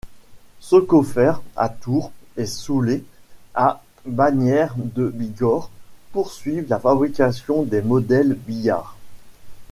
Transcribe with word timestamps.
Socofer 0.61 1.33
à 1.55 1.69
Tours 1.69 2.11
et 2.35 2.47
Soulé 2.47 3.03
à 3.53 3.83
Bagnères-de-Bigorre 4.07 5.69
poursuivent 6.11 6.65
la 6.69 6.79
fabrication 6.79 7.61
des 7.61 7.83
modèles 7.83 8.33
Billard. 8.33 8.97